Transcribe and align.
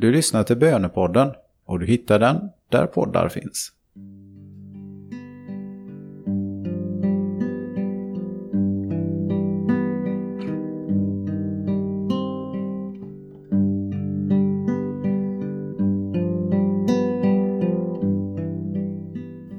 Du 0.00 0.12
lyssnar 0.12 0.42
till 0.42 0.56
Bönepodden 0.56 1.32
och 1.64 1.78
du 1.78 1.86
hittar 1.86 2.18
den 2.18 2.48
där 2.68 2.86
poddar 2.86 3.28
finns. 3.28 3.72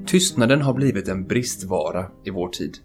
Tystnaden 0.08 0.62
har 0.62 0.74
blivit 0.74 1.08
en 1.08 1.28
bristvara 1.28 2.06
i 2.24 2.30
vår 2.30 2.50
tid. 2.50 2.78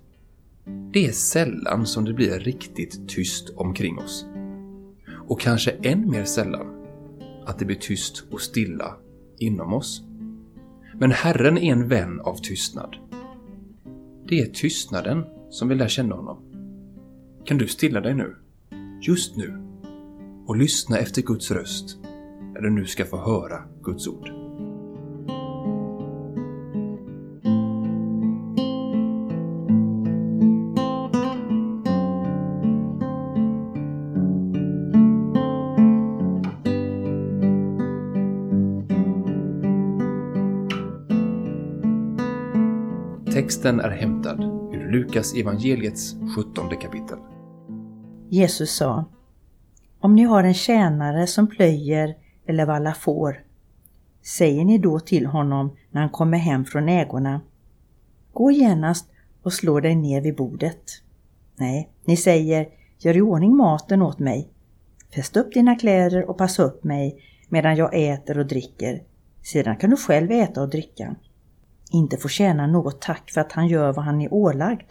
Det 0.93 1.07
är 1.07 1.13
sällan 1.13 1.87
som 1.87 2.05
det 2.05 2.13
blir 2.13 2.39
riktigt 2.39 3.09
tyst 3.09 3.51
omkring 3.57 3.99
oss. 3.99 4.27
Och 5.29 5.41
kanske 5.41 5.71
än 5.71 6.11
mer 6.11 6.25
sällan 6.25 6.74
att 7.47 7.59
det 7.59 7.65
blir 7.65 7.77
tyst 7.77 8.25
och 8.31 8.41
stilla 8.41 8.97
inom 9.39 9.75
oss. 9.75 10.03
Men 10.99 11.11
Herren 11.11 11.59
är 11.59 11.73
en 11.73 11.89
vän 11.89 12.21
av 12.21 12.37
tystnad. 12.37 12.97
Det 14.29 14.41
är 14.41 14.47
tystnaden 14.47 15.25
som 15.51 15.69
vill 15.69 15.79
lära 15.79 15.89
känna 15.89 16.15
honom. 16.15 16.39
Kan 17.45 17.59
du 17.59 17.69
stilla 17.69 18.01
dig 18.01 18.15
nu? 18.15 18.37
Just 19.03 19.37
nu? 19.37 19.61
Och 20.47 20.57
lyssna 20.57 20.99
efter 20.99 21.23
Guds 21.23 21.51
röst 21.51 21.99
när 22.55 22.61
du 22.61 22.71
nu 22.71 22.87
ska 22.87 23.05
få 23.05 23.17
höra 23.17 23.63
Guds 23.83 24.09
ord. 24.09 24.44
Texten 43.45 43.81
är 43.81 43.91
hämtad 43.91 44.45
ur 44.73 44.93
Lukas 44.93 45.35
evangeliets 45.35 46.17
17 46.37 46.69
kapitel. 46.81 47.19
Jesus 48.29 48.77
sa 48.77 49.05
Om 50.01 50.15
ni 50.15 50.23
har 50.23 50.45
en 50.45 50.55
tjänare 50.55 51.27
som 51.27 51.47
plöjer 51.47 52.15
eller 52.47 52.67
vallar 52.67 52.93
får, 52.93 53.45
säger 54.23 54.65
ni 54.65 54.79
då 54.79 55.01
till 55.01 55.27
honom 55.27 55.77
när 55.91 56.01
han 56.01 56.11
kommer 56.11 56.39
hem 56.39 56.65
från 56.65 56.89
ägorna 56.89 57.41
Gå 58.33 58.51
genast 58.51 59.11
och 59.43 59.53
slå 59.53 59.81
dig 59.81 59.95
ner 59.95 60.21
vid 60.21 60.37
bordet. 60.37 60.83
Nej, 61.57 61.91
ni 62.05 62.17
säger 62.17 62.69
Gör 62.99 63.17
i 63.17 63.21
ordning 63.21 63.57
maten 63.57 64.03
åt 64.03 64.19
mig. 64.19 64.49
Fäst 65.15 65.37
upp 65.37 65.55
dina 65.55 65.75
kläder 65.75 66.31
och 66.31 66.39
passa 66.39 66.63
upp 66.63 66.85
mig 66.85 67.23
medan 67.49 67.77
jag 67.77 67.91
äter 67.95 68.39
och 68.39 68.47
dricker. 68.47 69.03
Sedan 69.43 69.77
kan 69.77 69.91
du 69.91 69.97
själv 69.97 70.31
äta 70.31 70.63
och 70.63 70.69
dricka 70.69 71.17
inte 71.95 72.17
får 72.17 72.29
tjäna 72.29 72.67
något 72.67 73.01
tack 73.01 73.31
för 73.31 73.41
att 73.41 73.53
han 73.53 73.69
gör 73.69 73.93
vad 73.93 74.05
han 74.05 74.21
är 74.21 74.35
ålagd. 74.35 74.91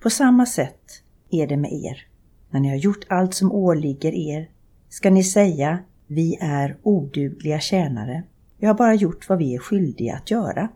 På 0.00 0.10
samma 0.10 0.46
sätt 0.46 1.02
är 1.30 1.46
det 1.46 1.56
med 1.56 1.72
er. 1.72 2.06
När 2.50 2.60
ni 2.60 2.68
har 2.68 2.76
gjort 2.76 3.06
allt 3.08 3.34
som 3.34 3.52
åligger 3.52 4.12
er 4.14 4.50
ska 4.88 5.10
ni 5.10 5.24
säga 5.24 5.78
vi 6.06 6.38
är 6.40 6.76
odugliga 6.82 7.60
tjänare. 7.60 8.22
Vi 8.58 8.66
har 8.66 8.74
bara 8.74 8.94
gjort 8.94 9.28
vad 9.28 9.38
vi 9.38 9.54
är 9.54 9.58
skyldiga 9.58 10.14
att 10.14 10.30
göra. 10.30 10.68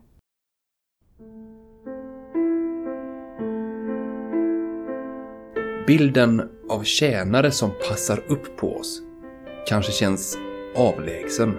Bilden 5.86 6.42
av 6.68 6.82
tjänare 6.82 7.50
som 7.50 7.70
passar 7.88 8.24
upp 8.28 8.56
på 8.56 8.76
oss 8.76 9.02
kanske 9.66 9.92
känns 9.92 10.38
avlägsen 10.76 11.54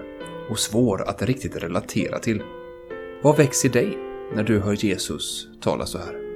och 0.50 0.60
svår 0.60 1.10
att 1.10 1.22
riktigt 1.22 1.56
relatera 1.56 2.20
till. 2.20 2.42
Vad 3.22 3.38
väcks 3.38 3.66
i 3.66 3.68
dig 3.68 3.98
när 4.34 4.44
du 4.44 4.60
hör 4.60 4.86
Jesus 4.86 5.48
tala 5.62 5.86
så 5.86 5.98
här? 5.98 6.29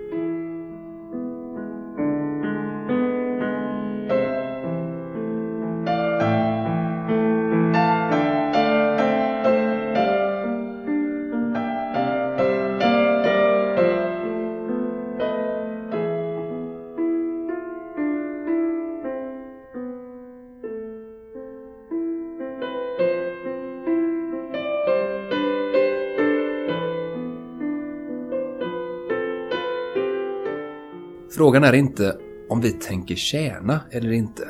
Frågan 31.35 31.63
är 31.63 31.73
inte 31.73 32.17
om 32.49 32.61
vi 32.61 32.71
tänker 32.71 33.15
tjäna 33.15 33.79
eller 33.91 34.11
inte, 34.11 34.47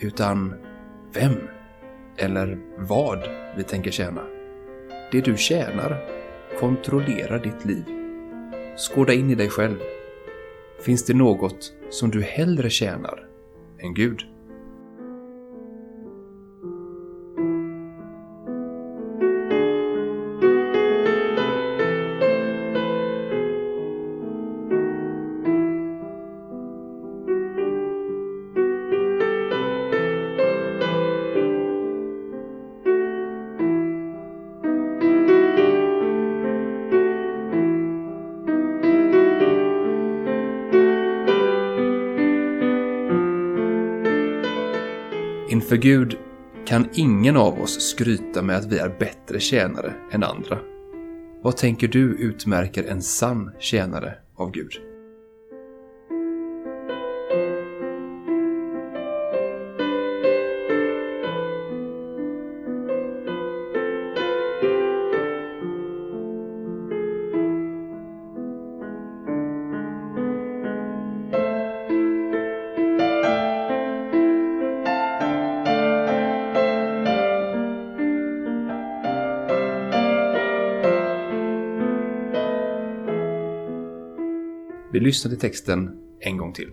utan 0.00 0.54
vem 1.14 1.36
eller 2.16 2.58
vad 2.78 3.28
vi 3.56 3.62
tänker 3.62 3.90
tjäna. 3.90 4.22
Det 5.12 5.20
du 5.20 5.36
tjänar 5.36 6.04
kontrollerar 6.60 7.38
ditt 7.38 7.64
liv. 7.64 7.84
Skåda 8.76 9.12
in 9.12 9.30
i 9.30 9.34
dig 9.34 9.48
själv. 9.48 9.78
Finns 10.80 11.04
det 11.04 11.14
något 11.14 11.72
som 11.90 12.10
du 12.10 12.22
hellre 12.22 12.70
tjänar 12.70 13.26
än 13.78 13.94
Gud? 13.94 14.35
Inför 45.66 45.76
Gud 45.76 46.18
kan 46.66 46.88
ingen 46.94 47.36
av 47.36 47.60
oss 47.60 47.90
skryta 47.90 48.42
med 48.42 48.56
att 48.56 48.64
vi 48.64 48.78
är 48.78 48.88
bättre 48.98 49.40
tjänare 49.40 49.94
än 50.12 50.22
andra. 50.22 50.58
Vad 51.42 51.56
tänker 51.56 51.88
du 51.88 52.16
utmärker 52.18 52.84
en 52.84 53.02
sann 53.02 53.50
tjänare 53.58 54.14
av 54.36 54.50
Gud? 54.50 54.72
Vi 84.92 85.00
lyssnar 85.00 85.30
till 85.30 85.40
texten 85.40 85.98
en 86.20 86.36
gång 86.36 86.52
till. 86.52 86.70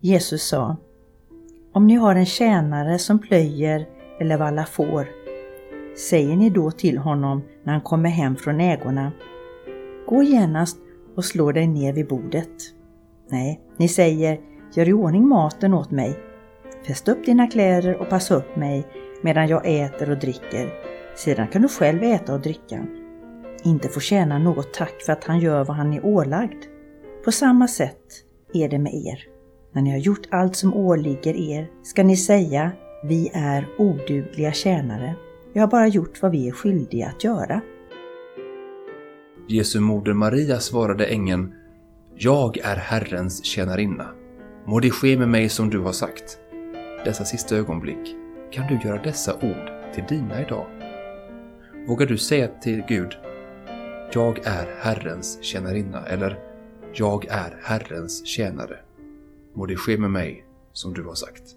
Jesus 0.00 0.42
sa 0.42 0.76
Om 1.72 1.86
ni 1.86 1.94
har 1.94 2.14
en 2.14 2.26
tjänare 2.26 2.98
som 2.98 3.18
plöjer 3.18 3.88
eller 4.20 4.38
vallar 4.38 4.64
får, 4.64 5.08
säger 5.96 6.36
ni 6.36 6.50
då 6.50 6.70
till 6.70 6.98
honom 6.98 7.42
när 7.64 7.72
han 7.72 7.82
kommer 7.82 8.08
hem 8.08 8.36
från 8.36 8.60
ägorna 8.60 9.12
Gå 10.06 10.22
genast 10.22 10.78
och 11.16 11.24
slå 11.24 11.52
dig 11.52 11.66
ner 11.66 11.92
vid 11.92 12.08
bordet. 12.08 12.48
Nej, 13.30 13.60
ni 13.76 13.88
säger 13.88 14.40
Gör 14.74 14.88
i 14.88 14.92
ordning 14.92 15.28
maten 15.28 15.74
åt 15.74 15.90
mig. 15.90 16.18
Fäst 16.86 17.08
upp 17.08 17.26
dina 17.26 17.46
kläder 17.46 17.96
och 17.96 18.08
passa 18.08 18.34
upp 18.34 18.56
mig 18.56 18.86
medan 19.22 19.48
jag 19.48 19.62
äter 19.66 20.10
och 20.10 20.18
dricker. 20.18 20.72
Sedan 21.16 21.48
kan 21.48 21.62
du 21.62 21.68
själv 21.68 22.02
äta 22.02 22.34
och 22.34 22.40
dricka. 22.40 22.86
Inte 23.64 23.88
få 23.88 24.00
tjäna 24.00 24.38
något 24.38 24.74
tack 24.74 25.02
för 25.06 25.12
att 25.12 25.24
han 25.24 25.40
gör 25.40 25.64
vad 25.64 25.76
han 25.76 25.92
är 25.92 26.06
ålagd. 26.06 26.64
På 27.24 27.32
samma 27.32 27.68
sätt 27.68 28.24
är 28.52 28.68
det 28.68 28.78
med 28.78 28.94
er. 28.94 29.26
När 29.72 29.82
ni 29.82 29.90
har 29.90 29.98
gjort 29.98 30.28
allt 30.30 30.56
som 30.56 30.74
åligger 30.74 31.34
er 31.36 31.70
ska 31.82 32.02
ni 32.02 32.16
säga 32.16 32.72
vi 33.04 33.30
är 33.34 33.68
odugliga 33.78 34.52
tjänare. 34.52 35.14
Vi 35.52 35.60
har 35.60 35.66
bara 35.66 35.88
gjort 35.88 36.22
vad 36.22 36.32
vi 36.32 36.48
är 36.48 36.52
skyldiga 36.52 37.08
att 37.08 37.24
göra. 37.24 37.60
Jesu 39.48 39.80
moder 39.80 40.12
Maria 40.12 40.60
svarade 40.60 41.06
ängeln 41.06 41.54
Jag 42.16 42.58
är 42.58 42.76
Herrens 42.76 43.44
tjänarinna. 43.44 44.06
Må 44.66 44.80
det 44.80 44.90
ske 44.90 45.18
med 45.18 45.28
mig 45.28 45.48
som 45.48 45.70
du 45.70 45.78
har 45.78 45.92
sagt. 45.92 46.38
Dessa 47.04 47.24
sista 47.24 47.56
ögonblick 47.56 48.16
kan 48.50 48.66
du 48.66 48.88
göra 48.88 49.02
dessa 49.02 49.34
ord 49.34 49.94
till 49.94 50.04
dina 50.08 50.42
idag? 50.42 50.66
Vågar 51.88 52.06
du 52.06 52.18
säga 52.18 52.48
till 52.48 52.82
Gud 52.88 53.12
Jag 54.12 54.38
är 54.44 54.76
Herrens 54.80 55.42
tjänarinna 55.42 56.06
eller 56.06 56.51
jag 56.94 57.26
är 57.28 57.58
Herrens 57.62 58.26
tjänare. 58.26 58.78
Må 59.54 59.66
det 59.66 59.76
ske 59.76 59.98
med 59.98 60.10
mig 60.10 60.44
som 60.72 60.94
du 60.94 61.04
har 61.04 61.14
sagt. 61.14 61.56